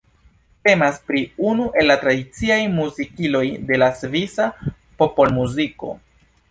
Temas 0.67 0.95
pri 1.09 1.21
unu 1.49 1.67
el 1.81 1.87
la 1.93 1.97
tradiciaj 2.05 2.59
muzikiloj 2.79 3.45
de 3.69 3.81
la 3.85 3.93
svisa 4.03 4.51
popolmuziko. 5.03 5.99